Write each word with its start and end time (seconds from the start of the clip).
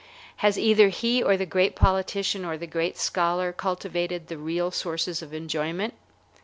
Has 0.37 0.57
either 0.57 0.89
he 0.89 1.21
or 1.21 1.37
the 1.37 1.45
great 1.45 1.75
politician 1.75 2.43
or 2.43 2.57
the 2.57 2.65
great 2.65 2.97
scholar 2.97 3.53
cultivated 3.53 4.29
the 4.29 4.37
real 4.39 4.71
sources 4.71 5.21
of 5.21 5.31
enjoyment? 5.31 5.93